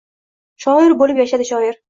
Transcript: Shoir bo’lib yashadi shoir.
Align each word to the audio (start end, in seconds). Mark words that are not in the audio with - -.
Shoir 0.65 0.97
bo’lib 1.03 1.23
yashadi 1.25 1.49
shoir. 1.53 1.79